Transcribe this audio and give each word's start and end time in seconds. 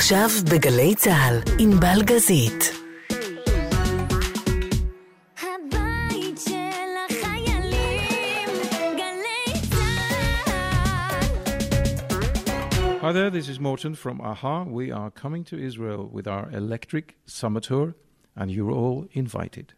עכשיו 0.00 0.28
בגלי 0.52 0.94
צה"ל, 0.94 1.40
עם 1.58 1.70
בלגזית. 1.80 2.64
הבית 5.42 6.38
של 6.38 6.92
החיילים, 7.06 8.48
גלי 8.96 9.60
צה"ל. 9.70 11.20
Hi 13.02 13.12
there, 13.12 13.30
this 13.30 13.48
is 13.48 13.60
Morton 13.60 13.94
from 13.94 14.20
AHA. 14.20 14.64
We 14.64 14.90
are 14.90 15.10
coming 15.10 15.44
to 15.44 15.56
Israel 15.68 16.08
with 16.16 16.26
our 16.26 16.50
electric 16.52 17.06
summer 17.26 17.60
tour, 17.60 17.94
and 18.36 18.50
you're 18.50 18.70
all 18.70 19.06
invited. 19.12 19.74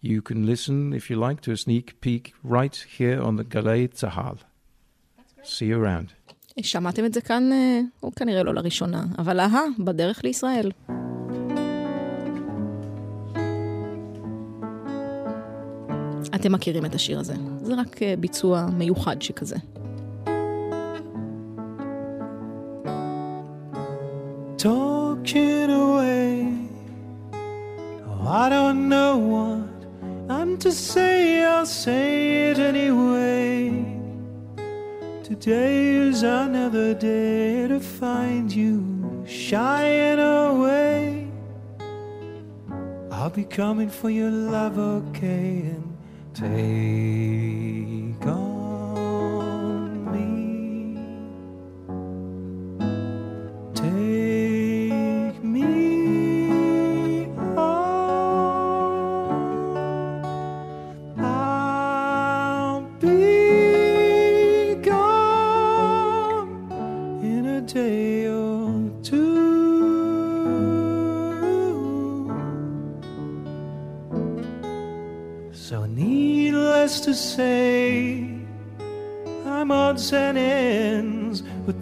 You 0.00 0.20
can 0.28 0.46
listen, 0.52 0.92
if 0.92 1.04
you 1.10 1.16
like, 1.16 1.40
to 1.42 1.52
a 1.52 1.56
sneak 1.56 2.00
peek 2.00 2.24
right 2.42 2.76
here 2.98 3.20
on 3.22 3.36
the 3.36 3.44
Galei 3.44 3.88
Tzahal. 3.88 4.38
See 5.44 5.66
you 5.66 5.78
around. 5.82 6.08
שמעתם 6.63 7.05
את 7.05 7.13
זה 7.13 7.21
כאן, 7.21 7.51
אה, 7.51 7.81
הוא 7.99 8.11
כנראה 8.11 8.43
לא 8.43 8.53
לראשונה, 8.53 9.03
אבל 9.17 9.39
אהה, 9.39 9.63
בדרך 9.79 10.23
לישראל. 10.23 10.71
אתם 16.35 16.51
מכירים 16.51 16.85
את 16.85 16.95
השיר 16.95 17.19
הזה, 17.19 17.33
זה 17.61 17.73
רק 17.75 18.03
אה, 18.03 18.13
ביצוע 18.19 18.65
מיוחד 18.73 19.21
שכזה. 19.21 19.55
talking 24.57 25.69
away. 25.69 26.67
Oh, 28.07 28.27
I 28.27 28.49
don't 28.49 28.89
know 28.89 29.17
what 29.17 29.77
I'm 30.29 30.57
to 30.57 30.71
say, 30.71 31.43
I'll 31.43 31.65
say 31.65 32.49
it 32.49 32.59
anyway. 32.59 33.96
Today 35.27 35.87
is 35.87 36.23
another 36.23 36.93
day 36.93 37.67
to 37.67 37.81
find 37.81 38.49
you 38.49 39.25
shying 39.27 40.19
away. 40.19 41.27
I'll 43.11 43.29
be 43.29 43.43
coming 43.43 43.89
for 43.89 44.09
your 44.09 44.31
love, 44.31 44.79
okay, 44.79 45.73
and 45.73 45.97
take 46.33 47.66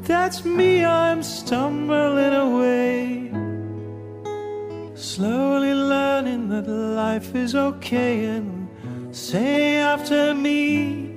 that's 0.05 0.45
me, 0.45 0.85
I'm 0.85 1.21
stumbling 1.23 2.33
away. 2.33 3.31
Slowly 4.95 5.73
learning 5.73 6.49
that 6.49 6.67
life 6.67 7.35
is 7.35 7.55
okay, 7.55 8.25
and 8.25 8.67
say 9.15 9.77
after 9.77 10.33
me, 10.33 11.11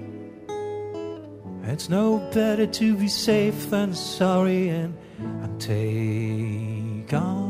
it's 1.65 1.89
no 1.89 2.19
better 2.33 2.67
to 2.67 2.97
be 2.97 3.09
safe 3.09 3.71
than 3.71 3.95
sorry, 3.95 4.69
and, 4.69 4.97
and 5.19 5.61
take 5.61 7.13
on 7.13 7.48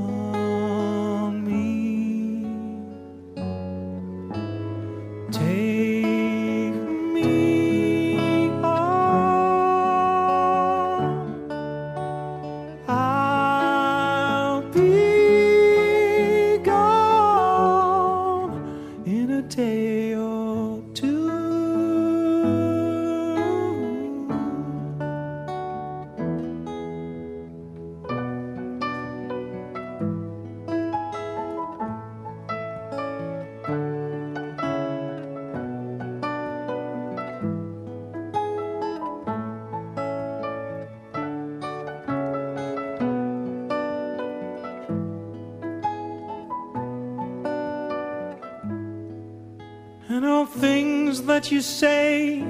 you 51.59 51.63
say. 51.63 52.45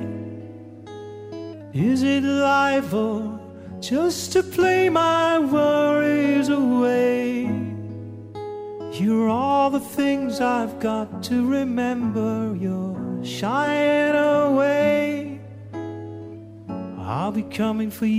Is 1.72 2.02
it 2.02 2.22
life 2.22 2.92
or 2.92 3.40
just 3.80 4.32
to 4.32 4.42
play 4.42 4.90
my 4.90 5.38
worries 5.38 6.50
away? 6.50 7.50
You're 8.92 9.30
all 9.30 9.70
the 9.70 9.80
things 9.80 10.42
I've 10.42 10.78
got 10.78 11.22
to 11.28 11.36
remember. 11.48 12.54
You're 12.54 13.24
shying 13.24 14.14
away. 14.14 15.40
I'll 16.98 17.32
be 17.32 17.44
coming 17.44 17.90
for 17.90 18.04
you 18.04 18.17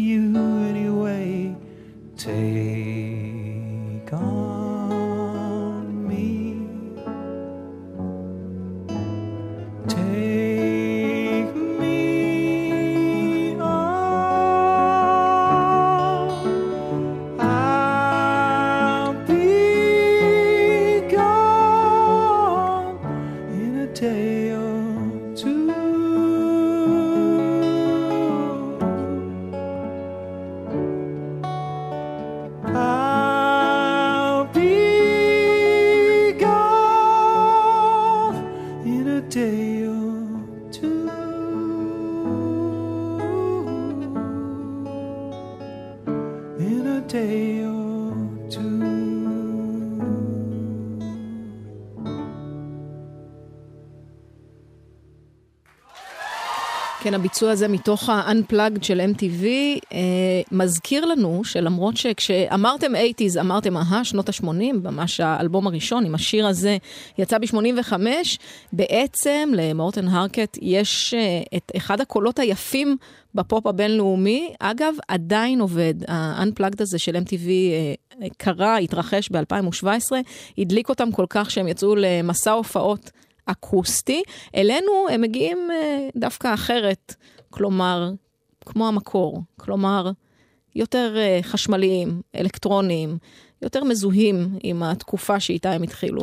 day 24.00 24.29
כן, 57.10 57.16
הביצוע 57.16 57.52
הזה 57.52 57.68
מתוך 57.68 58.10
ה-Unplugged 58.10 58.84
של 58.84 59.02
MTV 59.16 59.46
אה, 59.94 60.00
מזכיר 60.52 61.06
לנו 61.06 61.44
שלמרות 61.44 61.98
שכשאמרתם 61.98 62.92
80's 62.96 63.40
אמרתם 63.40 63.78
אהה, 63.78 64.04
שנות 64.04 64.30
ה-80, 64.30 64.74
ממש 64.84 65.20
האלבום 65.20 65.68
הראשון 65.68 66.06
עם 66.06 66.16
השיר 66.16 66.48
הזה 66.48 66.78
יצא 67.18 67.38
ב-85, 67.38 67.94
בעצם 68.74 69.52
למורטן 69.56 70.08
הרקט 70.08 70.58
יש 70.62 71.14
אה, 71.14 71.42
את 71.58 71.72
אחד 71.78 72.02
הקולות 72.02 72.40
היפים 72.40 72.98
בפופ 73.36 73.68
הבינלאומי. 73.68 74.54
אגב, 74.60 74.94
עדיין 75.08 75.62
עובד. 75.62 75.94
ה-Unplugged 76.08 76.82
הזה 76.82 77.00
של 77.00 77.16
MTV 77.16 77.48
אה, 78.22 78.28
קרה, 78.38 78.78
התרחש 78.78 79.30
ב-2017, 79.32 79.88
הדליק 80.58 80.90
אותם 80.90 81.12
כל 81.12 81.26
כך 81.30 81.52
שהם 81.52 81.68
יצאו 81.68 81.96
למסע 81.96 82.52
הופעות. 82.52 83.12
אקוסטי, 83.52 84.24
אלינו 84.56 85.08
הם 85.12 85.22
מגיעים 85.22 85.58
אה, 85.72 86.10
דווקא 86.16 86.54
אחרת, 86.54 87.16
כלומר, 87.50 88.12
כמו 88.66 88.88
המקור, 88.88 89.42
כלומר, 89.60 90.12
יותר 90.76 91.14
אה, 91.18 91.40
חשמליים, 91.44 92.22
אלקטרוניים, 92.36 93.18
יותר 93.62 93.84
מזוהים 93.84 94.50
עם 94.64 94.84
התקופה 94.84 95.40
שאיתה 95.40 95.72
הם 95.72 95.84
התחילו. 95.84 96.22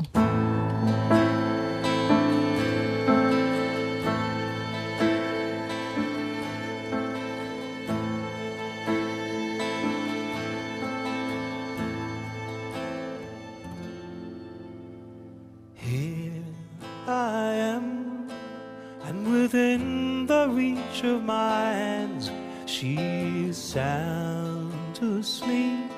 Within 19.47 20.27
the 20.27 20.49
reach 20.49 21.05
of 21.05 21.23
my 21.23 21.71
hands. 21.71 22.33
She's 22.67 23.57
sound 23.57 24.99
asleep, 25.01 25.89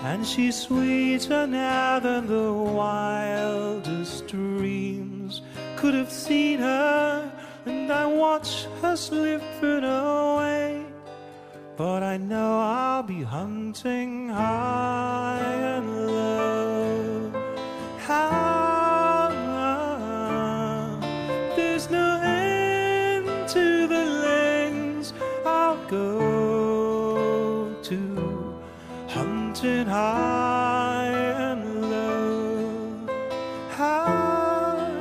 and 0.00 0.26
she's 0.26 0.56
sweeter 0.62 1.46
now 1.46 2.00
than 2.00 2.26
the 2.26 2.52
wildest 2.52 4.26
dreams 4.26 5.42
could 5.76 5.94
have 5.94 6.10
seen 6.10 6.58
her. 6.58 7.32
And 7.64 7.92
I 7.92 8.06
watch 8.06 8.66
her 8.82 8.96
slipping 8.96 9.84
away. 9.84 10.84
But 11.76 12.02
I 12.02 12.16
know 12.16 12.58
I'll 12.58 13.04
be 13.04 13.22
hunting 13.22 14.30
high 14.30 15.54
and 15.76 16.06
low. 16.08 16.67
High 29.98 31.10
and 31.48 31.62
low. 31.90 33.06
High, 33.78 34.92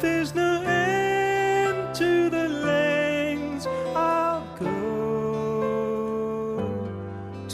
there's 0.00 0.32
no 0.34 0.52
end 0.62 1.94
to 2.00 2.30
the 2.36 2.46
lengths 2.70 3.66
I'll 3.94 4.46
go 4.58 4.74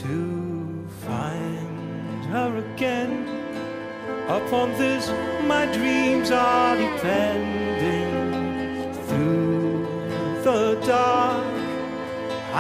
to 0.02 0.16
find 1.06 2.24
her 2.32 2.50
again. 2.66 3.12
Upon 4.38 4.66
this, 4.82 5.04
my 5.52 5.64
dreams 5.76 6.30
are 6.30 6.76
depending. 6.86 8.12
Through 9.08 9.88
the 10.46 10.62
dark, 10.86 11.49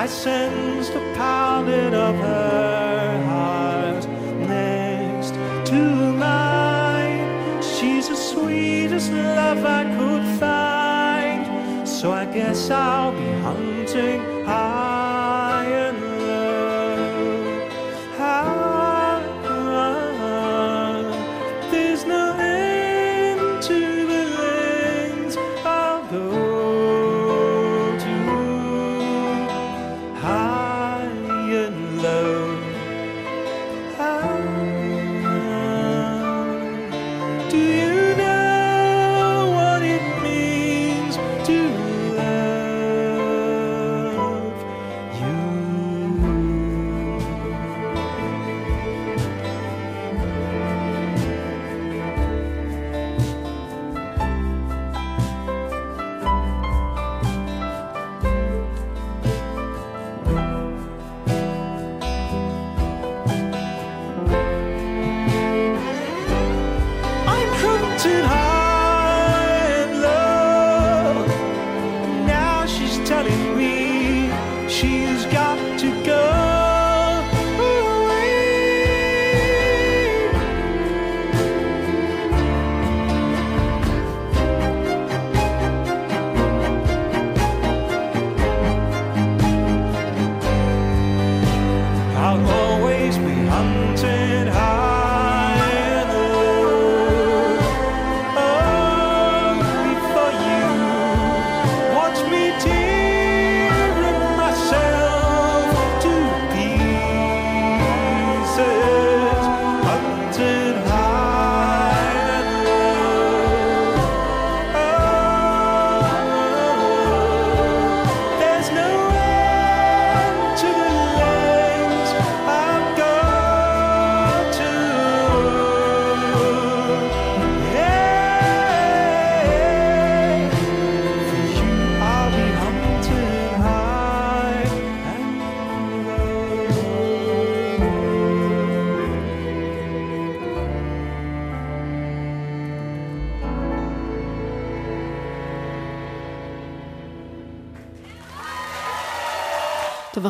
I 0.00 0.06
sense 0.06 0.88
the 0.88 1.00
pounding 1.14 1.92
of 1.92 2.16
her 2.16 3.22
heart 3.26 4.08
next 4.48 5.34
to 5.68 5.78
mine. 6.14 7.62
She's 7.62 8.08
the 8.08 8.16
sweetest 8.16 9.12
love 9.12 9.62
I 9.62 9.84
could 9.84 10.24
find. 10.38 11.86
So 11.86 12.12
I 12.12 12.24
guess 12.24 12.70
I'll 12.70 13.12
be 13.12 13.30
hunting 13.42 14.39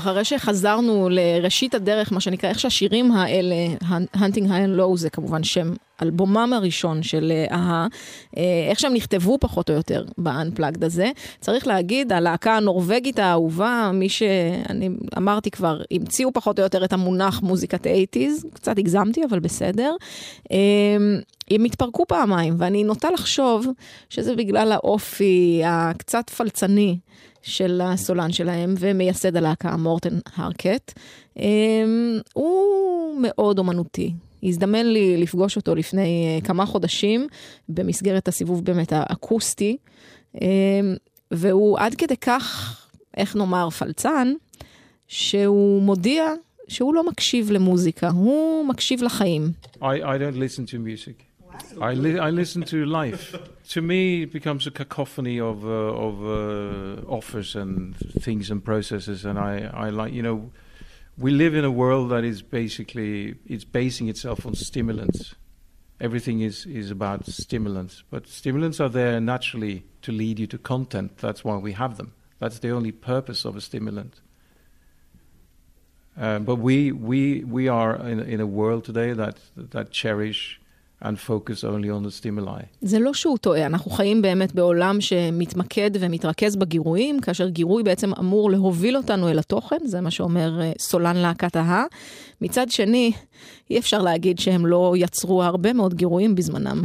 אחרי 0.00 0.24
שחזרנו 0.24 1.08
לראשית 1.10 1.74
הדרך, 1.74 2.12
מה 2.12 2.20
שנקרא, 2.20 2.48
איך 2.48 2.58
שהשירים 2.58 3.12
האלה, 3.12 3.54
Hunting 4.14 4.46
High 4.46 4.66
and 4.66 4.78
Low 4.80 4.96
זה 4.96 5.10
כמובן 5.10 5.44
שם 5.44 5.72
אלבומם 6.02 6.52
הראשון 6.52 7.02
של 7.02 7.32
אה, 7.34 7.56
אהה, 7.56 7.86
אה, 8.36 8.42
איך 8.70 8.80
שהם 8.80 8.94
נכתבו 8.94 9.38
פחות 9.40 9.70
או 9.70 9.74
יותר 9.74 10.04
ב-Unplugged 10.18 10.84
הזה. 10.84 11.10
צריך 11.40 11.66
להגיד, 11.66 12.12
הלהקה 12.12 12.56
הנורבגית 12.56 13.18
האהובה, 13.18 13.90
מי 13.94 14.08
שאני 14.08 14.88
אמרתי 15.16 15.50
כבר, 15.50 15.80
המציאו 15.90 16.32
פחות 16.32 16.58
או 16.58 16.64
יותר 16.64 16.84
את 16.84 16.92
המונח 16.92 17.42
מוזיקת 17.42 17.86
80's, 17.86 18.46
קצת 18.54 18.78
הגזמתי, 18.78 19.24
אבל 19.24 19.38
בסדר. 19.38 19.94
אה, 20.52 20.56
הם 21.50 21.64
התפרקו 21.64 22.06
פעמיים, 22.06 22.54
ואני 22.58 22.84
נוטה 22.84 23.10
לחשוב 23.10 23.66
שזה 24.10 24.36
בגלל 24.36 24.72
האופי 24.72 25.62
הקצת 25.64 26.30
פלצני 26.30 26.98
של 27.42 27.80
הסולן 27.84 28.32
שלהם 28.32 28.74
ומייסד 28.78 29.36
הלהקה, 29.36 29.76
מורטן 29.76 30.18
הרקט. 30.36 30.92
אמ, 31.36 32.18
הוא 32.32 33.20
מאוד 33.20 33.58
אומנותי. 33.58 34.12
הזדמן 34.42 34.86
לי 34.86 35.16
לפגוש 35.16 35.56
אותו 35.56 35.74
לפני 35.74 36.26
אה, 36.26 36.46
כמה 36.46 36.66
חודשים 36.66 37.26
במסגרת 37.68 38.28
הסיבוב 38.28 38.64
באמת 38.64 38.92
האקוסטי, 38.92 39.76
אמ, 40.40 40.48
והוא 41.30 41.78
עד 41.78 41.94
כדי 41.94 42.16
כך, 42.16 42.76
איך 43.16 43.36
נאמר, 43.36 43.70
פלצן, 43.70 44.32
שהוא 45.08 45.82
מודיע 45.82 46.24
שהוא 46.68 46.94
לא 46.94 47.06
מקשיב 47.06 47.50
למוזיקה, 47.50 48.08
הוא 48.08 48.66
מקשיב 48.66 49.02
לחיים. 49.02 49.52
I, 49.74 49.82
I 49.82 50.18
don't 50.18 50.36
listen 50.36 50.66
to 50.66 50.78
music. 50.78 51.30
I, 51.78 51.94
li- 51.94 52.18
I 52.18 52.30
listen 52.30 52.62
to 52.62 52.84
life. 52.86 53.36
to 53.74 53.80
me, 53.80 54.22
it 54.22 54.32
becomes 54.32 54.66
a 54.66 54.70
cacophony 54.70 55.38
of 55.50 55.64
uh, 55.64 56.06
of 56.06 56.14
uh, 56.24 57.16
offers 57.18 57.54
and 57.54 57.94
things 58.24 58.50
and 58.50 58.64
processes, 58.64 59.24
and 59.24 59.36
I, 59.38 59.52
I 59.86 59.88
like 60.00 60.12
you 60.18 60.22
know, 60.28 60.38
we 61.18 61.30
live 61.30 61.54
in 61.54 61.64
a 61.64 61.70
world 61.70 62.10
that 62.10 62.24
is 62.24 62.42
basically 62.42 63.36
it's 63.46 63.64
basing 63.64 64.08
itself 64.08 64.46
on 64.46 64.54
stimulants. 64.54 65.34
Everything 66.00 66.40
is 66.40 66.66
is 66.66 66.90
about 66.90 67.26
stimulants, 67.26 68.02
but 68.10 68.26
stimulants 68.26 68.80
are 68.80 68.88
there 68.88 69.20
naturally 69.20 69.84
to 70.02 70.12
lead 70.12 70.38
you 70.38 70.46
to 70.46 70.58
content. 70.58 71.18
That's 71.18 71.44
why 71.44 71.56
we 71.56 71.72
have 71.72 71.96
them. 71.96 72.12
That's 72.38 72.58
the 72.58 72.70
only 72.70 72.92
purpose 72.92 73.44
of 73.44 73.56
a 73.56 73.60
stimulant. 73.60 74.20
Uh, 76.18 76.38
but 76.38 76.56
we 76.56 76.92
we 76.92 77.44
we 77.44 77.68
are 77.68 77.96
in, 77.96 78.20
in 78.20 78.40
a 78.40 78.46
world 78.46 78.84
today 78.84 79.12
that 79.12 79.38
that 79.56 79.90
cherish 79.90 80.59
and 81.02 81.16
focus 81.28 81.64
only 81.64 81.88
on 81.88 82.04
the 82.04 82.22
stimuli. 82.22 82.62
זה 82.80 82.98
לא 82.98 83.14
שהוא 83.14 83.38
טועה, 83.38 83.66
אנחנו 83.66 83.90
חיים 83.90 84.22
באמת 84.22 84.54
בעולם 84.54 85.00
שמתמקד 85.00 85.90
ומתרכז 86.00 86.56
בגירויים, 86.56 87.20
כאשר 87.20 87.48
גירוי 87.48 87.82
בעצם 87.82 88.12
אמור 88.18 88.50
להוביל 88.50 88.96
אותנו 88.96 89.28
אל 89.28 89.38
התוכן, 89.38 89.78
זה 89.84 90.00
מה 90.00 90.10
שאומר 90.10 90.60
אה, 90.60 90.72
סולן 90.78 91.16
להקת 91.16 91.56
ההא. 91.56 91.84
מצד 92.40 92.70
שני, 92.70 93.12
אי 93.70 93.78
אפשר 93.78 94.02
להגיד 94.02 94.38
שהם 94.38 94.66
לא 94.66 94.94
יצרו 94.96 95.42
הרבה 95.42 95.72
מאוד 95.72 95.94
גירויים 95.94 96.34
בזמנם. 96.34 96.82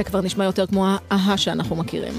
זה 0.00 0.04
כבר 0.04 0.20
נשמע 0.20 0.44
יותר 0.44 0.66
כמו 0.66 0.86
האהה 1.10 1.36
שאנחנו 1.36 1.76
מכירים. 1.76 2.12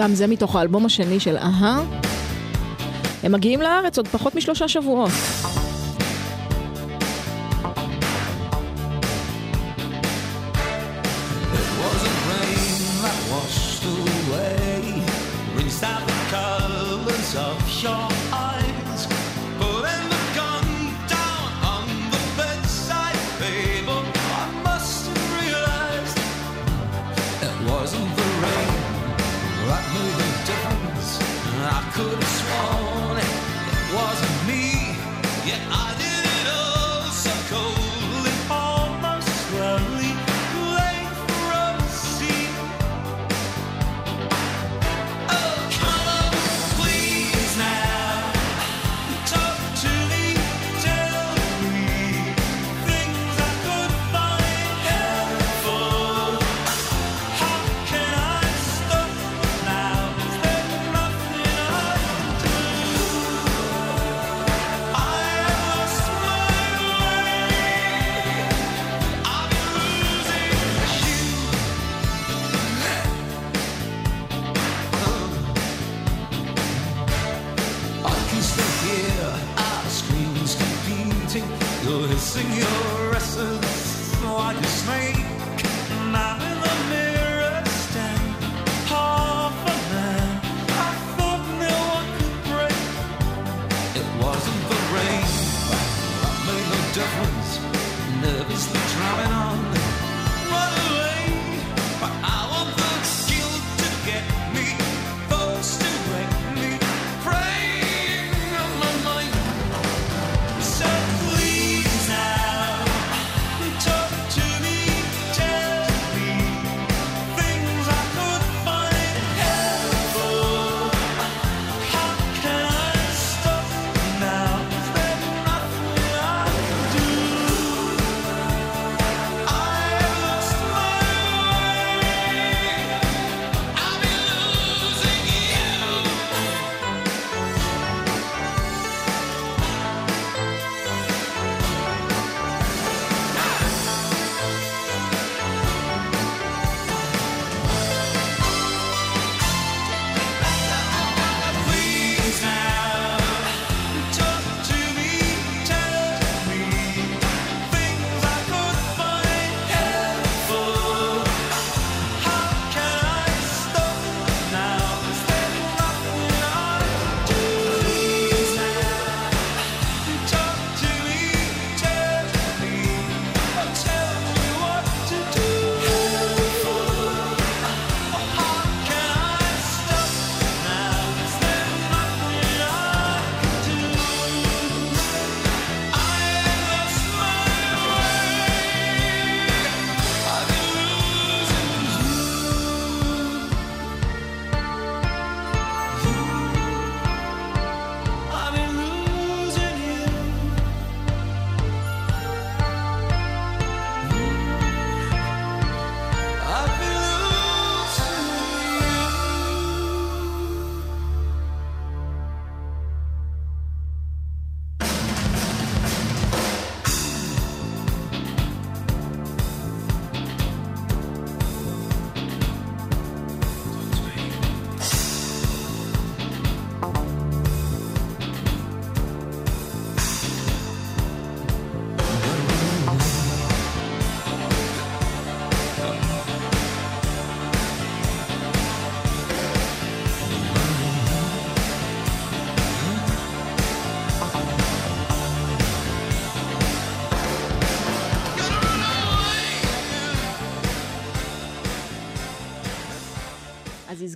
גם 0.00 0.14
זה 0.14 0.26
מתוך 0.26 0.56
האלבום 0.56 0.86
השני 0.86 1.20
של 1.20 1.36
אהה. 1.36 1.80
הם 3.22 3.32
מגיעים 3.32 3.60
לארץ 3.60 3.98
עוד 3.98 4.08
פחות 4.08 4.34
משלושה 4.34 4.68
שבועות. 4.68 5.10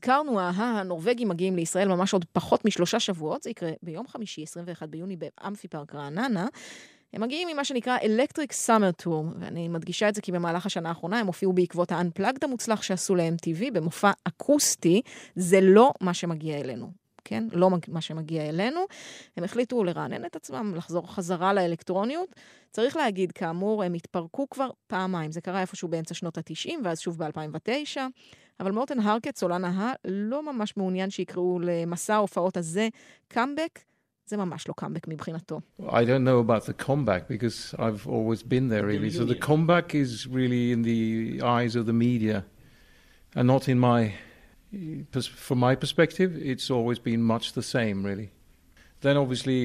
הזכרנו, 0.04 0.40
ההה, 0.40 0.80
הנורבגים 0.80 1.28
מגיעים 1.28 1.56
לישראל 1.56 1.88
ממש 1.88 2.12
עוד 2.12 2.24
פחות 2.32 2.64
משלושה 2.64 3.00
שבועות, 3.00 3.42
זה 3.42 3.50
יקרה 3.50 3.70
ביום 3.82 4.08
חמישי, 4.08 4.42
21 4.42 4.88
ביוני, 4.88 5.16
באמפי 5.16 5.68
פארק 5.68 5.94
רעננה. 5.94 6.46
הם 7.12 7.22
מגיעים 7.22 7.48
ממה 7.48 7.64
שנקרא 7.64 7.98
Electric 7.98 8.66
Summer 8.66 9.04
Tour, 9.04 9.24
ואני 9.40 9.68
מדגישה 9.68 10.08
את 10.08 10.14
זה 10.14 10.22
כי 10.22 10.32
במהלך 10.32 10.66
השנה 10.66 10.88
האחרונה 10.88 11.18
הם 11.18 11.26
הופיעו 11.26 11.52
בעקבות 11.52 11.92
ה-Unplugged 11.92 12.38
המוצלח 12.42 12.82
שעשו 12.82 13.14
ל-MTV 13.14 13.70
במופע 13.72 14.10
אקוסטי, 14.24 15.02
זה 15.36 15.60
לא 15.60 15.92
מה 16.00 16.14
שמגיע 16.14 16.58
אלינו. 16.58 16.90
כן? 17.24 17.44
לא 17.52 17.70
מה 17.88 18.00
שמגיע 18.00 18.48
אלינו. 18.48 18.80
הם 19.36 19.44
החליטו 19.44 19.84
לרענן 19.84 20.24
את 20.24 20.36
עצמם, 20.36 20.74
לחזור 20.76 21.14
חזרה 21.14 21.52
לאלקטרוניות. 21.52 22.28
צריך 22.70 22.96
להגיד, 22.96 23.32
כאמור, 23.32 23.82
הם 23.82 23.94
התפרקו 23.94 24.46
כבר 24.50 24.70
פעמיים. 24.86 25.32
זה 25.32 25.40
קרה 25.40 25.60
איפשהו 25.60 25.88
באמצע 25.88 26.14
שנות 26.14 26.38
ה-90, 26.38 26.72
ואז 26.84 27.00
שוב 27.00 27.18
ב-2009. 27.18 28.00
אבל 28.59 28.71
מורטן 28.71 28.99
הרקט, 28.99 29.35
סולן 29.35 29.65
ההה, 29.65 29.93
לא 30.05 30.53
ממש 30.53 30.77
מעוניין 30.77 31.09
שיקראו 31.09 31.59
למסע 31.59 32.15
ההופעות 32.15 32.57
הזה 32.57 32.88
קאמבק. 33.27 33.79
זה 34.25 34.38
ממש 34.38 34.67
לא 34.67 34.73
קאמבק 34.77 35.07
מבחינתו. 35.07 35.59
I 35.81 36.03
don't 36.05 36.23
know 36.23 36.39
about 36.39 36.65
the 36.65 36.73
comeback 36.73 37.27
because 37.27 37.73
I've 37.79 38.07
always 38.07 38.43
been 38.43 38.69
there 38.69 38.85
really. 38.85 39.09
So 39.09 39.25
the 39.25 39.39
comeback 39.49 39.95
is 39.95 40.27
really 40.27 40.71
in 40.71 40.83
the 40.83 41.41
eyes 41.41 41.75
of 41.75 41.85
the 41.85 41.93
media 41.93 42.45
and 43.35 43.47
not 43.47 43.67
in 43.67 43.79
my, 43.79 44.13
pers- 45.12 45.33
from 45.47 45.59
my 45.59 45.73
perspective, 45.75 46.31
it's 46.51 46.69
always 46.69 46.99
been 46.99 47.21
much 47.23 47.53
the 47.53 47.63
same 47.63 47.97
really. 48.09 48.29
Then 49.01 49.15
obviously, 49.23 49.62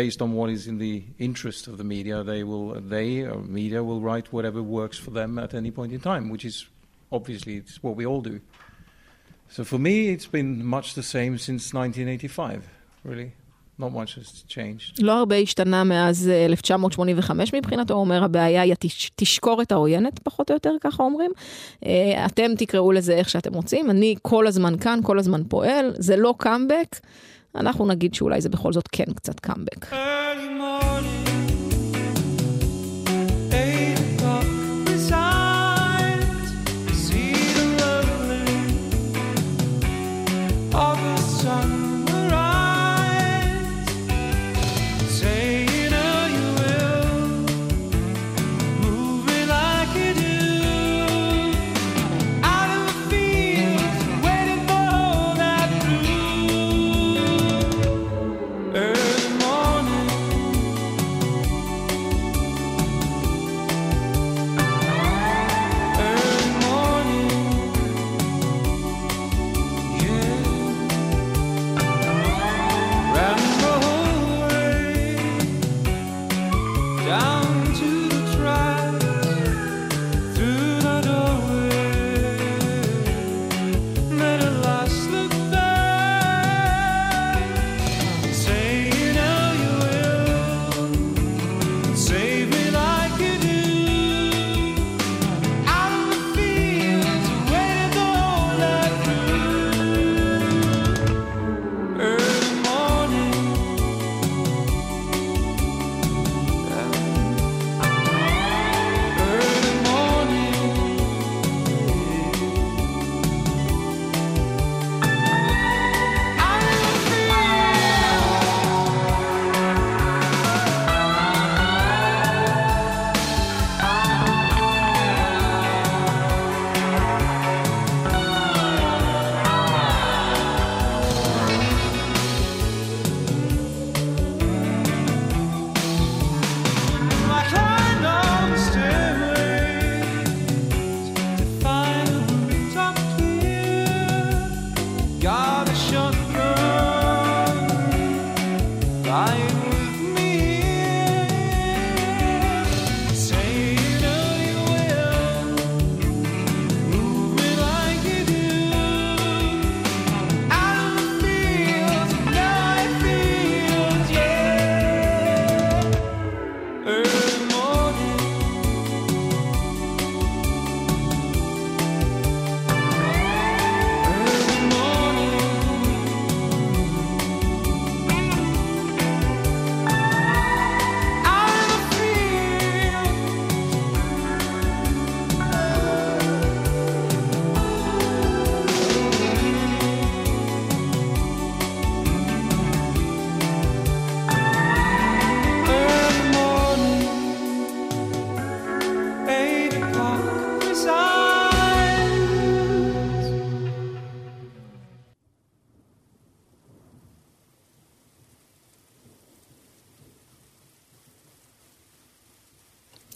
based 0.00 0.20
on 0.24 0.32
what 0.32 0.48
is 0.56 0.66
in 0.66 0.78
the 0.78 1.04
interest 1.18 1.68
of 1.68 1.74
the 1.80 1.84
media, 1.84 2.24
they 2.24 2.42
will, 2.42 2.68
they 2.94 3.08
or 3.32 3.42
media 3.42 3.84
will 3.84 4.00
write 4.00 4.32
whatever 4.32 4.62
works 4.62 4.98
for 5.04 5.10
them 5.10 5.38
at 5.38 5.52
any 5.60 5.70
point 5.70 5.92
in 5.92 6.00
time, 6.00 6.24
which 6.30 6.44
is 6.50 6.56
obviously 7.17 7.53
it's 7.61 7.75
what 7.85 7.95
we 7.99 8.05
all 8.09 8.21
do. 8.31 8.35
So 9.55 9.63
for 9.71 9.79
me, 9.87 9.95
it's 10.13 10.29
been 10.37 10.51
much 10.65 10.87
the 10.95 11.07
same 11.15 11.33
since 11.37 11.63
1985, 11.73 12.67
really. 13.05 13.31
Not 13.79 13.91
much 13.91 14.15
has 14.15 14.43
changed. 14.47 14.99
לא 15.03 15.11
הרבה 15.11 15.35
השתנה 15.35 15.83
מאז 15.83 16.29
אה, 16.29 16.45
1985 16.45 17.53
מבחינתו, 17.53 17.93
הוא 17.93 18.01
אומר, 18.01 18.23
הבעיה 18.23 18.61
היא 18.61 18.73
התשקורת 18.73 19.71
העוינת, 19.71 20.19
פחות 20.19 20.49
או 20.49 20.55
יותר, 20.55 20.75
ככה 20.81 21.03
אומרים. 21.03 21.31
אה, 21.85 22.25
אתם 22.25 22.55
תקראו 22.57 22.91
לזה 22.91 23.13
איך 23.13 23.29
שאתם 23.29 23.53
רוצים, 23.53 23.89
אני 23.89 24.15
כל 24.21 24.47
הזמן 24.47 24.77
כאן, 24.77 24.99
כל 25.03 25.19
הזמן 25.19 25.43
פועל, 25.47 25.93
זה 25.97 26.17
לא 26.17 26.33
קאמבק, 26.37 26.99
אנחנו 27.55 27.85
נגיד 27.85 28.13
שאולי 28.13 28.41
זה 28.41 28.49
בכל 28.49 28.73
זאת 28.73 28.87
כן 28.91 29.13
קצת 29.15 29.39
קאמבק. 29.39 29.85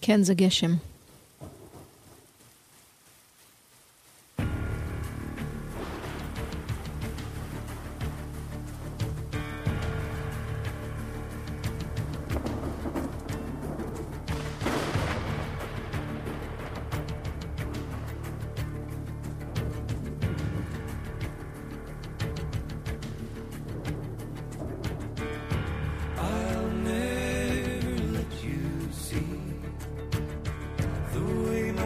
Kenza 0.07 0.31
Zagishim. 0.33 0.79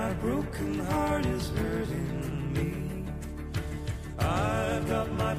My 0.01 0.13
broken 0.13 0.79
heart 0.79 1.27
is 1.27 1.49
hurting 1.49 2.53
me. 2.53 3.05
I've 4.17 4.87
got 4.89 5.11
my 5.11 5.30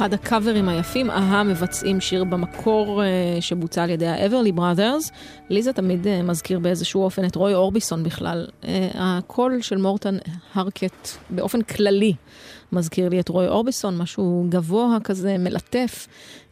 אחד 0.00 0.14
הקאברים 0.14 0.68
היפים, 0.68 1.10
אהה 1.10 1.42
מבצעים 1.42 2.00
שיר 2.00 2.24
במקור 2.24 3.02
אה, 3.02 3.08
שבוצע 3.40 3.82
על 3.82 3.90
ידי 3.90 4.06
האברלי 4.06 4.52
בראדרס. 4.52 5.12
לי 5.50 5.62
זה 5.62 5.72
תמיד 5.72 6.06
אה, 6.06 6.22
מזכיר 6.22 6.58
באיזשהו 6.58 7.02
אופן 7.02 7.24
את 7.24 7.36
רוי 7.36 7.54
אורביסון 7.54 8.02
בכלל. 8.02 8.46
אה, 8.64 8.88
הקול 8.94 9.62
של 9.62 9.76
מורטן 9.76 10.16
הרקט 10.54 11.08
באופן 11.30 11.62
כללי 11.62 12.12
מזכיר 12.72 13.08
לי 13.08 13.20
את 13.20 13.28
רוי 13.28 13.48
אורביסון, 13.48 13.98
משהו 13.98 14.46
גבוה 14.48 14.98
כזה, 15.04 15.38
מלטף, 15.38 16.06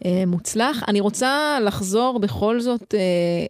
אה, 0.05 0.25
מוצלח. 0.27 0.83
אני 0.89 1.01
רוצה 1.01 1.59
לחזור 1.65 2.21
בכל 2.21 2.61
זאת 2.61 2.95
אה, 2.95 3.01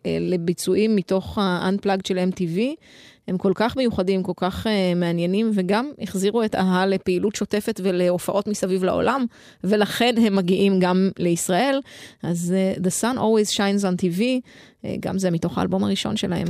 אה, 0.07 0.19
לביצועים 0.21 0.97
מתוך 0.97 1.39
ה-unplugged 1.39 2.09
של 2.09 2.19
MTV. 2.19 2.59
הם 3.29 3.39
כל 3.39 3.53
כך 3.55 3.77
מיוחדים, 3.77 4.23
כל 4.23 4.33
כך 4.37 4.67
uh, 4.67 4.95
מעניינים, 4.97 5.51
וגם 5.55 5.91
החזירו 6.01 6.43
את 6.45 6.55
אהה 6.55 6.87
לפעילות 6.87 7.35
שוטפת 7.35 7.81
ולהופעות 7.85 8.47
מסביב 8.47 8.85
לעולם, 8.85 9.27
ולכן 9.65 10.15
הם 10.19 10.37
מגיעים 10.37 10.79
גם 10.81 11.11
לישראל. 11.19 11.81
אז 12.23 12.55
uh, 12.77 12.81
The 12.81 13.03
Sun 13.03 13.17
Always 13.19 13.57
Shines 13.57 13.83
on 13.83 14.03
TV, 14.03 14.21
uh, 14.21 14.87
גם 15.01 15.19
זה 15.19 15.31
מתוך 15.31 15.59
האלבום 15.59 15.85
הראשון 15.85 16.17
שלהם. 16.17 16.47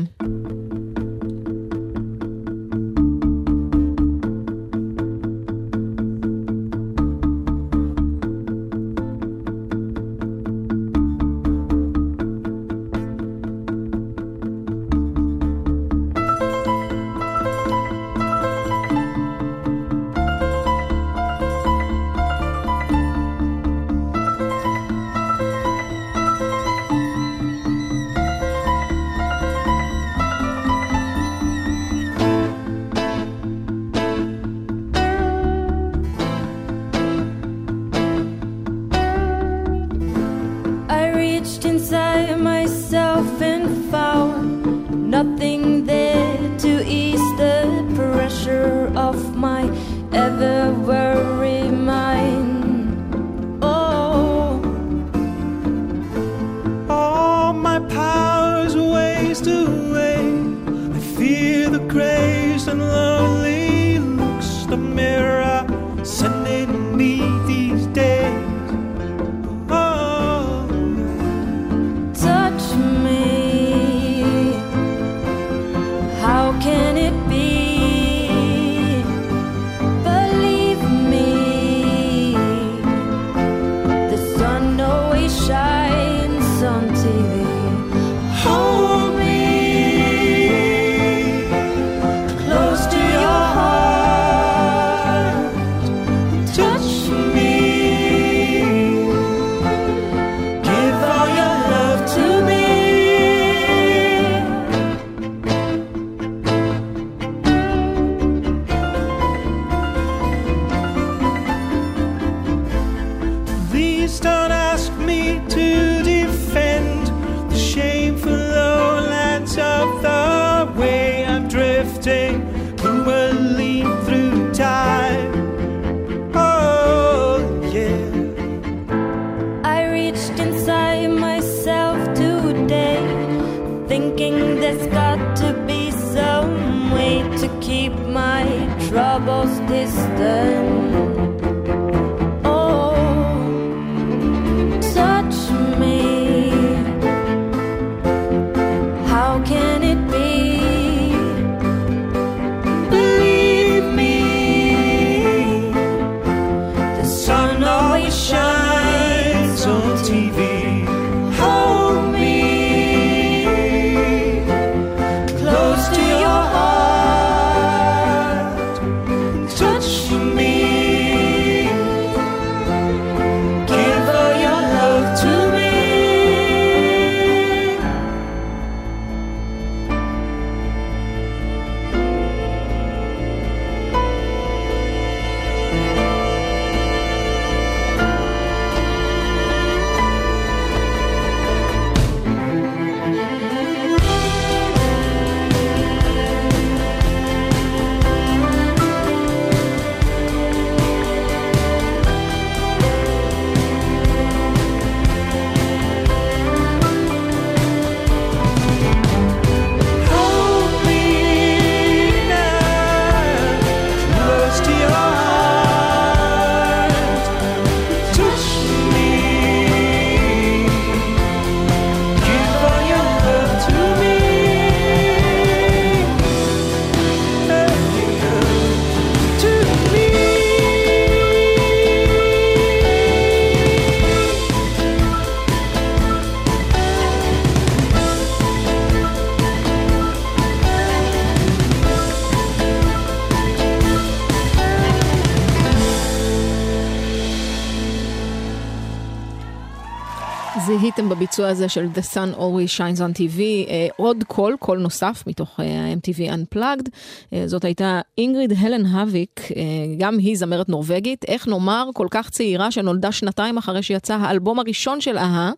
זיהיתם 251.39 251.49
בביצוע 251.49 251.49
הזה 251.49 251.69
של 251.69 251.87
The 251.95 252.15
Sun 252.15 252.39
Always 252.39 252.79
Shines 252.79 252.99
on 252.99 253.19
TV 253.19 253.41
אה, 253.41 253.89
עוד 253.97 254.25
קול, 254.29 254.57
קול 254.61 254.79
נוסף 254.79 255.25
מתוך 255.27 255.61
אה, 255.61 255.65
ה-MTV 255.65 256.33
Unplugged. 256.33 256.89
אה, 257.33 257.49
זאת 257.49 257.65
הייתה 257.65 258.01
אינגריד 258.19 258.53
הלן 258.59 258.87
האביק, 258.87 259.41
אה, 259.57 259.63
גם 259.99 260.19
היא 260.19 260.37
זמרת 260.37 260.69
נורבגית, 260.69 261.25
איך 261.25 261.49
נאמר, 261.49 261.89
כל 261.95 262.07
כך 262.11 262.31
צעירה 262.31 262.71
שנולדה 262.71 263.13
שנתיים 263.13 263.59
אחרי 263.59 263.83
שיצא 263.83 264.15
האלבום 264.15 264.59
הראשון 264.59 265.01
של 265.01 265.19
אהה, 265.19 265.53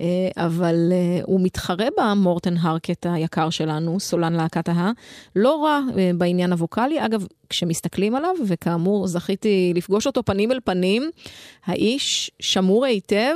אה, 0.00 0.28
אבל 0.36 0.92
אה, 0.92 1.20
הוא 1.24 1.40
מתחרה 1.42 1.86
בה, 1.96 2.14
מורטן 2.14 2.56
הרקט 2.56 3.06
היקר 3.10 3.50
שלנו, 3.50 4.00
סולן 4.00 4.32
להקת 4.32 4.68
אהה, 4.68 4.92
לא 5.36 5.64
רע 5.64 5.80
אה, 5.98 6.10
בעניין 6.14 6.52
הווקאלי. 6.52 7.06
אגב, 7.06 7.26
כשמסתכלים 7.48 8.14
עליו, 8.14 8.34
וכאמור 8.46 9.06
זכיתי 9.06 9.72
לפגוש 9.76 10.06
אותו 10.06 10.22
פנים 10.22 10.52
אל 10.52 10.60
פנים, 10.64 11.10
האיש 11.66 12.30
שמור 12.40 12.84
היטב. 12.84 13.34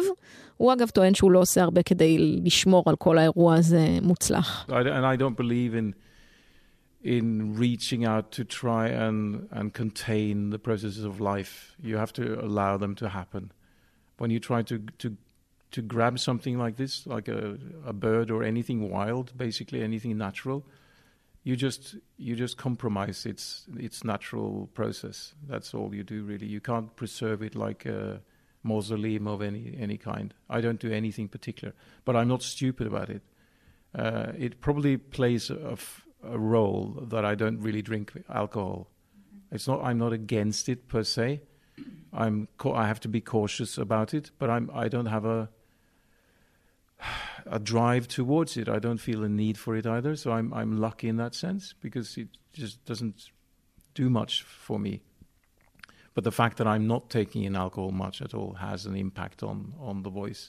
הוא 0.57 0.73
אגב 0.73 0.89
טוען 0.89 1.13
שהוא 1.13 1.31
לא 1.31 1.39
עושה 1.39 1.63
הרבה 1.63 1.83
כדי 1.83 2.17
לשמור 2.43 2.83
על 2.86 2.95
כל 2.95 3.17
האירוע 3.17 3.55
הזה 3.55 3.88
מוצלח. 4.01 4.65
I, 4.69 4.71
and 4.71 5.05
I 5.05 5.21
don't 5.21 5.38
believe 5.38 5.75
in 5.75 5.93
in 7.03 7.55
reaching 7.55 8.05
out 8.05 8.31
to 8.31 8.43
try 8.45 8.88
and 8.88 9.47
and 9.51 9.73
contain 9.73 10.51
the 10.51 10.59
processes 10.59 11.03
of 11.03 11.19
life. 11.19 11.75
You 11.83 11.97
have 11.97 12.13
to 12.13 12.23
allow 12.47 12.77
them 12.77 12.95
to 12.95 13.09
happen. 13.09 13.51
When 14.17 14.29
you 14.31 14.39
try 14.39 14.62
to 14.71 14.75
to 15.01 15.07
to 15.75 15.81
grab 15.81 16.19
something 16.19 16.57
like 16.57 16.75
this, 16.77 17.05
like 17.15 17.27
a 17.27 17.57
a 17.86 17.93
bird 17.93 18.31
or 18.31 18.43
anything 18.43 18.79
wild, 18.89 19.25
basically 19.38 19.79
anything 19.83 20.17
natural, 20.17 20.59
you 21.43 21.55
just 21.55 21.95
you 22.17 22.36
just 22.36 22.55
compromise 22.57 23.25
its 23.25 23.65
its 23.77 24.03
natural 24.03 24.69
process. 24.73 25.33
That's 25.47 25.73
all 25.73 25.93
you 25.93 26.03
do 26.03 26.23
really. 26.23 26.47
You 26.47 26.62
can't 26.62 26.95
preserve 26.95 27.41
it 27.41 27.53
like 27.55 27.86
a 27.86 28.21
mausoleum 28.62 29.26
of 29.26 29.42
any 29.42 29.74
any 29.78 29.96
kind. 29.96 30.34
I 30.48 30.60
don't 30.60 30.80
do 30.80 30.92
anything 30.92 31.28
particular, 31.28 31.74
but 32.04 32.16
I'm 32.16 32.28
not 32.28 32.42
stupid 32.42 32.86
about 32.86 33.10
it. 33.10 33.22
Uh, 33.94 34.32
it 34.36 34.60
probably 34.60 34.96
plays 34.96 35.50
a 35.50 36.38
role 36.38 37.04
that 37.08 37.24
I 37.24 37.34
don't 37.34 37.60
really 37.60 37.82
drink 37.82 38.12
alcohol. 38.28 38.88
It's 39.50 39.66
not. 39.66 39.82
I'm 39.82 39.98
not 39.98 40.12
against 40.12 40.68
it 40.68 40.88
per 40.88 41.04
se. 41.04 41.42
I'm. 42.12 42.48
I 42.64 42.86
have 42.86 43.00
to 43.00 43.08
be 43.08 43.20
cautious 43.20 43.78
about 43.78 44.14
it, 44.14 44.30
but 44.38 44.50
I'm. 44.50 44.70
I 44.74 44.88
don't 44.88 45.06
have 45.06 45.24
a 45.24 45.48
a 47.46 47.58
drive 47.58 48.08
towards 48.08 48.56
it. 48.56 48.68
I 48.68 48.78
don't 48.78 48.98
feel 48.98 49.24
a 49.24 49.28
need 49.28 49.56
for 49.56 49.76
it 49.76 49.86
either. 49.86 50.16
So 50.16 50.32
I'm. 50.32 50.52
I'm 50.52 50.78
lucky 50.78 51.08
in 51.08 51.16
that 51.16 51.34
sense 51.34 51.74
because 51.80 52.16
it 52.18 52.28
just 52.52 52.84
doesn't 52.84 53.30
do 53.94 54.10
much 54.10 54.42
for 54.42 54.78
me. 54.78 55.02
But 56.18 56.24
the 56.24 56.33
fact 56.33 56.57
that 56.59 56.66
I'm 56.66 56.88
not 56.94 57.02
taking 57.11 57.44
in 57.44 57.54
alcohol 57.54 57.92
much 57.92 58.16
at 58.26 58.33
all 58.38 58.52
has 58.68 58.81
an 58.90 58.96
impact 59.07 59.38
on 59.50 59.57
on 59.88 59.96
the 60.07 60.12
voice, 60.22 60.42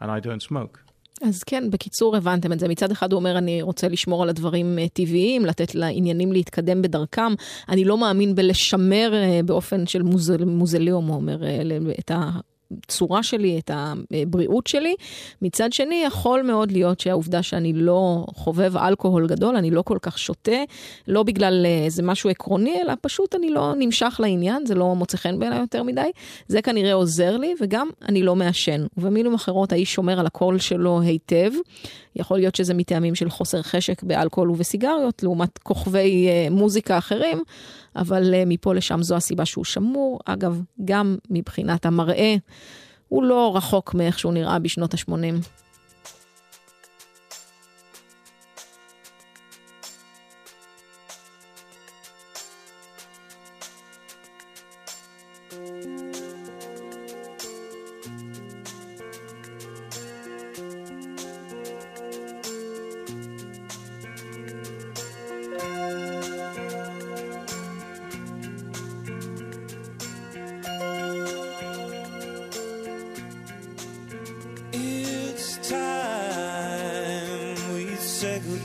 and 0.00 0.08
I 0.16 0.18
don't 0.26 0.42
smoke. 0.42 0.76
אז 1.22 1.42
כן, 1.42 1.70
בקיצור 1.70 2.16
הבנתם 2.16 2.52
את 2.52 2.60
זה. 2.60 2.68
מצד 2.68 2.90
אחד 2.90 3.12
הוא 3.12 3.18
אומר, 3.18 3.38
אני 3.38 3.62
רוצה 3.62 3.88
לשמור 3.88 4.22
על 4.22 4.28
הדברים 4.28 4.78
אה, 4.78 4.88
טבעיים, 4.88 5.46
לתת 5.46 5.74
לעניינים 5.74 6.32
להתקדם 6.32 6.82
בדרכם. 6.82 7.34
אני 7.68 7.84
לא 7.84 7.98
מאמין 7.98 8.34
בלשמר 8.34 9.10
אה, 9.14 9.40
באופן 9.44 9.86
של 9.86 10.02
מוזל, 10.02 10.44
מוזליום, 10.44 11.06
הוא 11.06 11.16
אומר, 11.16 11.44
אה, 11.44 11.62
את 11.98 12.10
הצורה 12.84 13.22
שלי, 13.22 13.58
את 13.58 13.70
הבריאות 13.74 14.66
שלי. 14.66 14.94
מצד 15.42 15.72
שני, 15.72 16.02
יכול 16.06 16.42
מאוד 16.42 16.72
להיות 16.72 17.00
שהעובדה 17.00 17.42
שאני 17.42 17.72
לא 17.72 18.26
חובב 18.34 18.76
אלכוהול 18.76 19.26
גדול, 19.26 19.56
אני 19.56 19.70
לא 19.70 19.82
כל 19.82 19.98
כך 20.02 20.18
שותה, 20.18 20.62
לא 21.08 21.22
בגלל 21.22 21.66
אה, 21.66 21.84
איזה 21.84 22.02
משהו 22.02 22.30
עקרוני, 22.30 22.80
אלא 22.82 22.92
פשוט 23.00 23.34
אני 23.34 23.50
לא 23.50 23.72
נמשך 23.78 24.20
לעניין, 24.22 24.66
זה 24.66 24.74
לא 24.74 24.94
מוצא 24.94 25.16
חן 25.16 25.38
בעיניי 25.38 25.58
יותר 25.58 25.82
מדי. 25.82 26.10
זה 26.48 26.62
כנראה 26.62 26.92
עוזר 26.92 27.36
לי, 27.36 27.54
וגם 27.60 27.88
אני 28.08 28.22
לא 28.22 28.36
מעשן. 28.36 28.86
ובמילים 28.96 29.34
אחרות, 29.34 29.72
האיש 29.72 29.94
שומר 29.94 30.20
על 30.20 30.26
הקול 30.26 30.58
שלו 30.58 31.00
היטב. 31.00 31.50
יכול 32.16 32.38
להיות 32.38 32.54
שזה 32.54 32.74
מטעמים 32.74 33.14
של 33.14 33.30
חוסר 33.30 33.62
חשק 33.62 34.02
באלכוהול 34.02 34.50
ובסיגריות, 34.50 35.22
לעומת 35.22 35.58
כוכבי 35.58 36.28
אה, 36.28 36.48
מוזיקה 36.50 36.98
אחרים, 36.98 37.42
אבל 37.96 38.34
אה, 38.34 38.42
מפה 38.46 38.74
לשם 38.74 39.02
זו 39.02 39.16
הסיבה 39.16 39.44
שהוא 39.44 39.64
שמור. 39.64 40.20
אגב, 40.24 40.60
גם 40.84 41.16
מבחינת 41.30 41.86
המראה, 41.86 42.34
הוא 43.08 43.24
לא 43.24 43.56
רחוק 43.56 43.94
מאיך 43.94 44.18
שהוא 44.18 44.32
נראה 44.32 44.58
בשנות 44.58 44.94
ה-80. 44.94 45.65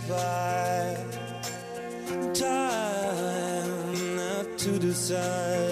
by 0.07 0.97
time 2.33 4.15
not 4.15 4.57
to 4.57 4.79
decide. 4.79 5.70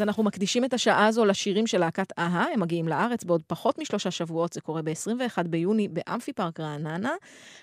אז 0.00 0.04
אנחנו 0.04 0.22
מקדישים 0.22 0.64
את 0.64 0.74
השעה 0.74 1.06
הזו 1.06 1.24
לשירים 1.24 1.66
של 1.66 1.78
להקת 1.78 2.12
אהה, 2.18 2.46
הם 2.52 2.60
מגיעים 2.60 2.88
לארץ 2.88 3.24
בעוד 3.24 3.42
פחות 3.46 3.78
משלושה 3.78 4.10
שבועות, 4.10 4.52
זה 4.52 4.60
קורה 4.60 4.82
ב-21 4.82 5.42
ביוני 5.46 5.88
באמפי 5.88 6.32
פארק 6.32 6.60
רעננה. 6.60 7.14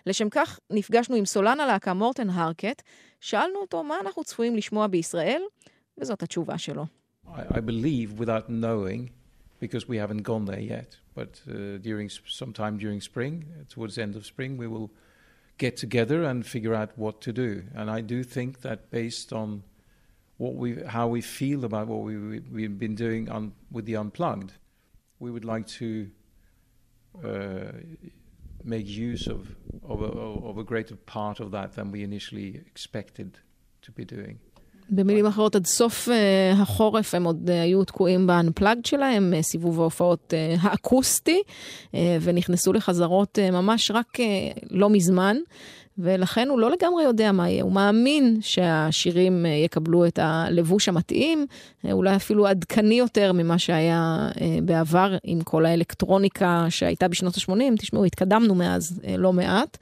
לשם 0.05 0.29
כך 0.29 0.59
נפגשנו 0.69 1.15
עם 1.15 1.25
סולן 1.25 1.59
הלהקה 1.59 1.93
מורטן 1.93 2.29
הרקט, 2.29 2.81
שאלנו 3.21 3.59
אותו 3.59 3.83
מה 3.83 3.95
אנחנו 4.01 4.23
צפויים 4.23 4.55
לשמוע 4.55 4.87
בישראל, 4.87 5.41
וזאת 5.97 6.23
התשובה 6.23 6.57
שלו. 6.57 6.85
I, 7.25 7.29
I 7.29 7.59
believe, 7.59 8.19
without 8.19 8.49
knowing, 8.49 9.09
because 9.59 9.87
we 9.89 9.97
haven't 9.97 10.23
gone 10.23 10.45
there 10.45 10.65
yet, 10.75 10.97
but 11.15 11.41
uh, 11.47 11.77
during 11.81 12.09
sometime 12.41 12.77
during 12.77 13.01
spring, 13.01 13.33
uh, 13.45 13.63
towards 13.73 13.95
the 13.95 14.03
end 14.03 14.15
of 14.15 14.25
spring, 14.25 14.57
we 14.57 14.67
will 14.67 14.89
get 15.57 15.75
together 15.77 16.19
and 16.29 16.45
figure 16.45 16.75
out 16.81 16.89
what 17.03 17.15
to 17.21 17.31
do. 17.33 17.51
And 17.77 17.89
I 17.97 18.01
do 18.13 18.19
think 18.35 18.61
that 18.61 18.79
based 18.91 19.33
on 19.33 19.63
what 20.37 20.55
we, 20.55 20.81
how 20.83 21.07
we 21.07 21.21
feel 21.21 21.65
about 21.65 21.87
what 21.87 22.01
we, 22.01 22.17
we, 22.17 22.39
we've 22.39 22.79
been 22.79 22.95
doing 22.95 23.29
on, 23.29 23.53
with 23.71 23.85
the 23.85 23.95
unplugged, 23.95 24.53
we 25.19 25.31
would 25.31 25.45
like 25.45 25.67
to 25.67 26.09
uh, 27.23 27.71
make 28.63 28.87
use 28.87 29.27
of, 29.27 29.55
of, 29.87 30.01
a, 30.01 30.05
of 30.49 30.57
a 30.57 30.63
greater 30.63 30.95
part 30.95 31.39
of 31.39 31.51
that 31.51 31.73
than 31.75 31.91
we 31.91 32.03
initially 32.03 32.61
expected 32.65 33.39
to 33.81 33.91
be 33.91 34.05
doing. 34.05 34.39
במילים 34.89 35.25
אחרות, 35.25 35.55
עד 35.55 35.65
סוף 35.65 36.09
אה, 36.09 36.51
החורף 36.51 37.15
הם 37.15 37.23
עוד 37.23 37.49
אה, 37.49 37.61
היו 37.61 37.83
תקועים 37.83 38.27
באנפלאגד 38.27 38.85
שלהם, 38.85 39.33
אה, 39.33 39.41
סיבוב 39.41 39.79
ההופעות 39.79 40.33
אה, 40.33 40.55
האקוסטי, 40.59 41.41
אה, 41.95 42.17
ונכנסו 42.21 42.73
לחזרות 42.73 43.39
אה, 43.39 43.51
ממש 43.51 43.91
רק 43.91 44.19
אה, 44.19 44.25
לא 44.71 44.89
מזמן, 44.89 45.37
ולכן 45.99 46.47
הוא 46.49 46.59
לא 46.59 46.71
לגמרי 46.71 47.03
יודע 47.03 47.31
מה 47.31 47.49
יהיה. 47.49 47.63
הוא 47.63 47.71
מאמין 47.71 48.37
שהשירים 48.41 49.45
אה, 49.45 49.51
יקבלו 49.51 50.05
את 50.05 50.19
הלבוש 50.21 50.89
המתאים, 50.89 51.45
אה, 51.85 51.91
אולי 51.91 52.15
אפילו 52.15 52.47
עדכני 52.47 52.95
יותר 52.95 53.33
ממה 53.33 53.59
שהיה 53.59 54.29
אה, 54.41 54.57
בעבר 54.63 55.17
עם 55.23 55.41
כל 55.41 55.65
האלקטרוניקה 55.65 56.65
שהייתה 56.69 57.07
בשנות 57.07 57.35
ה-80. 57.37 57.77
תשמעו, 57.79 58.05
התקדמנו 58.05 58.55
מאז 58.55 59.01
לא 59.17 59.33
מעט. 59.33 59.77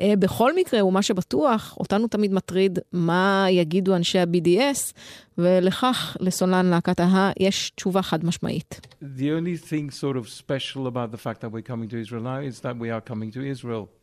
בכל 0.00 0.56
מקרה, 0.56 0.84
ומה 0.84 1.02
שבטוח, 1.02 1.76
אותנו 1.80 2.08
תמיד 2.08 2.32
מטריד 2.32 2.78
מה 2.92 3.46
יגידו 3.50 3.96
אנשי 3.96 4.18
ה-BDS, 4.18 4.92
ולכך, 5.38 6.16
לסולן 6.20 6.66
להקת 6.66 7.00
ההא, 7.00 7.32
יש 7.40 7.72
תשובה 7.76 8.02
חד 8.02 8.24
משמעית. 8.24 8.80
The 9.02 9.30
only 9.30 9.70
thing 9.70 9.90
sort 9.90 10.16
of 10.16 10.28
special 10.28 10.86
about 10.86 11.12
the 11.12 11.18
fact 11.18 11.40
that 11.40 11.52
we're 11.52 11.68
coming 11.72 11.88
to 11.88 11.96
Israel 12.06 12.22
now 12.22 12.40
is 12.40 12.60
that 12.60 12.76
we 12.78 12.90
are 12.90 13.00
coming 13.00 13.30
to 13.32 13.40
Israel. 13.40 13.97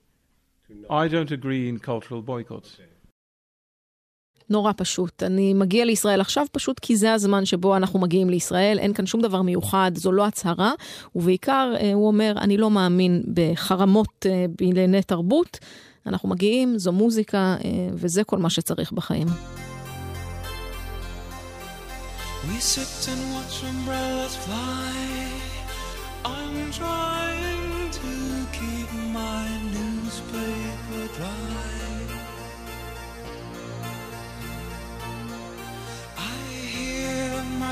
I 0.90 1.08
don't 1.08 1.32
agree 1.32 1.70
in 1.70 1.80
cultural 1.80 2.22
boycotts. 2.22 2.80
נורא 4.50 4.72
פשוט. 4.78 5.24
אני 5.24 5.54
מגיע 5.54 5.86
לישראל 5.86 6.22
עכשיו 6.22 6.46
פשוט 6.52 6.80
כי 6.80 6.96
זה 6.96 7.14
הזמן 7.14 7.46
שבו 7.46 7.76
אנחנו 7.76 8.00
מגיעים 8.00 8.30
לישראל, 8.30 8.80
אין 8.80 8.94
כאן 8.94 9.06
שום 9.06 9.22
דבר 9.22 9.42
מיוחד, 9.42 9.92
זו 9.96 10.12
לא 10.12 10.26
הצהרה, 10.26 10.72
ובעיקר, 11.16 11.74
אה, 11.80 11.94
הוא 11.94 12.08
אומר, 12.08 12.34
אני 12.38 12.58
לא 12.58 12.70
מאמין 12.70 13.24
בחרמות 13.34 14.26
אה, 14.26 14.46
בענייני 14.60 15.02
תרבות, 15.02 15.60
אנחנו 16.06 16.30
מגיעים, 16.30 16.78
זו 16.78 16.92
מוזיקה, 16.92 17.38
אה, 17.38 17.90
וזה 17.94 18.24
כל 18.24 18.38
מה 18.38 18.50
שצריך 18.50 18.92
בחיים. 18.92 19.28
We 22.48 22.60
sit 22.60 23.08
and 23.14 23.24
watch 23.34 23.58
umbrellas 23.72 24.36
fly. 24.46 24.96
I'm 26.26 26.72
trying 26.72 27.90
to 28.00 28.10
keep 28.58 28.90
my 29.18 29.55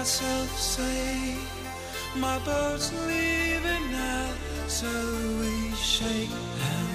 myself 0.03 0.59
say, 0.59 1.33
My 2.17 2.37
boat's 2.39 2.91
leaving 3.07 3.89
now, 3.89 4.33
so 4.67 4.91
we 5.39 5.73
shake 5.75 6.27
hands 6.59 6.92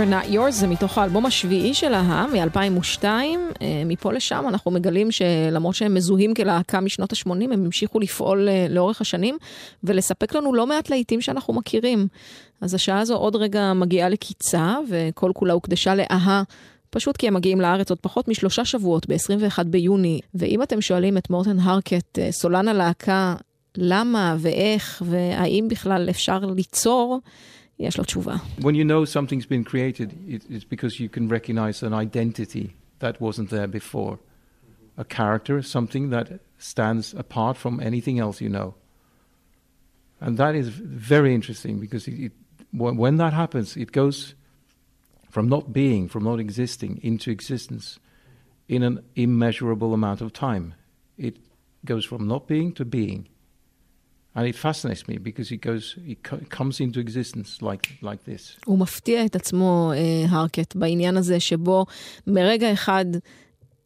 Forever 0.00 0.10
Not 0.10 0.34
Yours 0.34 0.50
זה 0.50 0.66
מתוך 0.66 0.98
האלבום 0.98 1.26
השביעי 1.26 1.74
של 1.74 1.94
ההא, 1.94 2.26
מ-2002. 2.26 3.04
אה, 3.04 3.82
מפה 3.86 4.12
לשם 4.12 4.44
אנחנו 4.48 4.70
מגלים 4.70 5.10
שלמרות 5.10 5.74
שהם 5.74 5.94
מזוהים 5.94 6.34
כלהקה 6.34 6.80
משנות 6.80 7.12
ה-80, 7.12 7.30
הם 7.30 7.52
המשיכו 7.52 8.00
לפעול 8.00 8.48
אה, 8.48 8.66
לאורך 8.70 9.00
השנים 9.00 9.38
ולספק 9.84 10.34
לנו 10.34 10.54
לא 10.54 10.66
מעט 10.66 10.90
להיטים 10.90 11.20
שאנחנו 11.20 11.54
מכירים. 11.54 12.06
אז 12.60 12.74
השעה 12.74 13.00
הזו 13.00 13.16
עוד 13.16 13.36
רגע 13.36 13.72
מגיעה 13.72 14.08
לקיצה, 14.08 14.76
וכל 14.88 15.30
כולה 15.34 15.52
הוקדשה 15.52 15.94
להא. 15.94 16.42
פשוט 16.90 17.16
כי 17.16 17.28
הם 17.28 17.34
מגיעים 17.34 17.60
לארץ 17.60 17.90
עוד 17.90 17.98
פחות 18.00 18.28
משלושה 18.28 18.64
שבועות, 18.64 19.06
ב-21 19.06 19.64
ביוני. 19.64 20.20
ואם 20.34 20.62
אתם 20.62 20.80
שואלים 20.80 21.18
את 21.18 21.30
מורטן 21.30 21.58
הרקט, 21.58 22.18
אה, 22.18 22.32
סולן 22.32 22.68
הלהקה, 22.68 23.34
למה 23.76 24.36
ואיך, 24.38 25.02
והאם 25.06 25.66
בכלל 25.70 26.10
אפשר 26.10 26.38
ליצור, 26.38 27.20
יש 27.79 27.97
לו 27.97 28.03
תשובה. 28.03 28.35
When 28.59 28.75
you 28.75 28.85
know 28.85 29.05
something's 29.05 29.45
been 29.45 29.63
created, 29.63 30.13
it, 30.27 30.43
it's 30.49 30.63
because 30.63 30.99
you 30.99 31.09
can 31.09 31.27
recognize 31.27 31.83
an 31.83 31.93
identity 31.93 32.75
that 32.99 33.19
wasn't 33.19 33.49
there 33.49 33.67
before. 33.67 34.19
A 34.97 35.03
character, 35.03 35.61
something 35.61 36.09
that 36.09 36.27
stands 36.57 37.13
apart 37.13 37.57
from 37.57 37.81
anything 37.81 38.17
else 38.19 38.39
you 38.39 38.49
know. 38.49 38.75
And 40.21 40.37
that 40.37 40.55
is 40.55 40.69
very 40.69 41.35
interesting 41.35 41.79
because 41.79 42.07
it, 42.07 42.17
it, 42.27 42.31
when 42.71 42.95
when 42.95 43.17
that 43.17 43.33
happens, 43.33 43.75
it 43.75 43.91
goes 43.91 44.35
from 45.29 45.49
not 45.49 45.73
being, 45.73 46.07
from 46.07 46.23
not 46.23 46.39
existing, 46.39 46.99
into 47.03 47.29
existence 47.29 47.99
in 48.67 48.81
an 48.83 49.03
immeasurable 49.15 49.93
amount 49.93 50.21
of 50.21 50.31
time. 50.31 50.73
It 51.17 51.37
goes 51.83 52.05
from 52.05 52.25
not 52.27 52.47
being 52.47 52.71
to 52.73 52.85
being. 52.85 53.27
And 54.36 54.46
it 54.46 54.54
fascinates 54.54 55.08
me 55.08 55.18
because 55.18 55.50
it 55.50 55.60
goes, 55.60 55.96
it 56.06 56.22
co- 56.22 56.44
comes 56.58 56.80
into 56.80 57.00
existence 57.00 57.60
like, 57.62 57.86
like 58.02 58.24
this. 58.24 58.58
הוא 58.66 58.78
מפתיע 58.78 59.24
את 59.24 59.36
עצמו, 59.36 59.92
אה, 59.94 60.24
הרקט, 60.28 60.76
בעניין 60.76 61.16
הזה 61.16 61.40
שבו 61.40 61.86
מרגע 62.26 62.72
אחד 62.72 63.04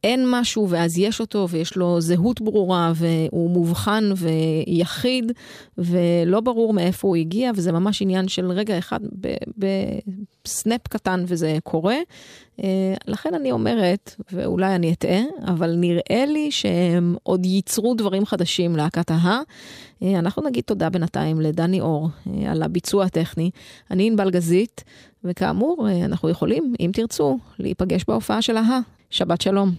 אין 0.05 0.25
משהו 0.31 0.69
ואז 0.69 0.99
יש 0.99 1.21
אותו 1.21 1.47
ויש 1.49 1.77
לו 1.77 2.01
זהות 2.01 2.41
ברורה 2.41 2.93
והוא 2.95 3.51
מובחן 3.51 4.11
ויחיד 4.17 5.33
ולא 5.79 6.41
ברור 6.41 6.73
מאיפה 6.73 7.09
הוא 7.09 7.17
הגיע 7.17 7.51
וזה 7.55 7.73
ממש 7.73 8.03
עניין 8.03 8.29
של 8.29 8.51
רגע 8.51 8.79
אחד 8.79 9.01
בסנאפ 9.59 10.89
קטן 10.89 11.25
וזה 11.27 11.57
קורה. 11.63 11.97
אה, 12.63 12.95
לכן 13.07 13.35
אני 13.35 13.53
אומרת, 13.53 14.15
ואולי 14.33 14.75
אני 14.75 14.93
אטעה, 14.93 15.21
אבל 15.47 15.75
נראה 15.77 16.25
לי 16.27 16.51
שהם 16.51 17.17
עוד 17.23 17.47
ייצרו 17.47 17.95
דברים 17.95 18.27
חדשים 18.27 18.77
להקת 18.77 19.11
ההא. 19.11 19.41
אה, 20.03 20.19
אנחנו 20.19 20.43
נגיד 20.43 20.65
תודה 20.65 20.91
בינתיים 20.91 21.41
לדני 21.41 21.81
אור 21.81 22.09
אה, 22.27 22.51
על 22.51 22.63
הביצוע 22.63 23.05
הטכני. 23.05 23.51
אני 23.91 24.07
ענבל 24.07 24.31
גזית, 24.31 24.85
וכאמור, 25.25 25.89
אנחנו 26.05 26.29
יכולים, 26.29 26.75
אם 26.81 26.91
תרצו, 26.93 27.39
להיפגש 27.59 28.05
בהופעה 28.09 28.43
של 28.43 28.57
ההא. 28.57 28.81
שבת 29.15 29.41
שלום. 29.41 29.75